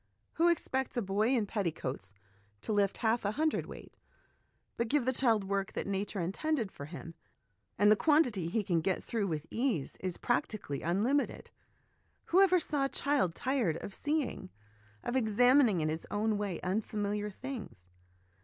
[0.33, 2.11] Who expects a boy in petticoats
[2.61, 3.93] to lift half a hundredweight?
[4.75, 7.13] But give the child work that Nature intended for him,
[7.77, 11.51] and he quantity he can get through with ease is practi cally unlimited.
[12.33, 14.49] Whoever saw a child tired of seeing,
[15.03, 17.85] of examining in his own way, unfamiliar things